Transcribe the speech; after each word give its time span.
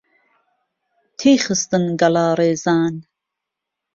تێی 1.17 1.37
خستن 1.45 1.83
گەڵا 1.99 2.27
ڕێزان 2.39 2.95